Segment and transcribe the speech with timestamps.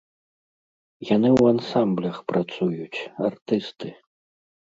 [1.15, 2.99] Яны ў ансамблях працуюць,
[3.31, 3.87] артысты.